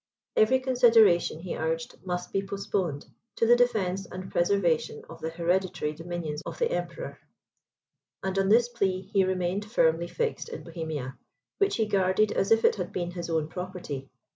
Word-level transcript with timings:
Every 0.35 0.59
consideration, 0.59 1.41
he 1.41 1.55
urged, 1.55 2.03
must 2.03 2.33
be 2.33 2.41
postponed 2.43 3.05
to 3.35 3.45
the 3.45 3.55
defence 3.55 4.07
and 4.11 4.31
preservation 4.31 5.03
of 5.07 5.21
the 5.21 5.29
hereditary 5.29 5.93
dominions 5.93 6.41
of 6.43 6.57
the 6.57 6.71
Emperor; 6.71 7.19
and 8.23 8.39
on 8.39 8.49
this 8.49 8.67
plea, 8.67 9.11
he 9.13 9.23
remained 9.23 9.69
firmly 9.71 10.07
fixed 10.07 10.49
in 10.49 10.63
Bohemia, 10.63 11.19
which 11.59 11.75
he 11.75 11.85
guarded 11.85 12.31
as 12.31 12.49
if 12.49 12.65
it 12.65 12.77
had 12.77 12.91
been 12.91 13.11
his 13.11 13.29
own 13.29 13.47
property. 13.47 14.09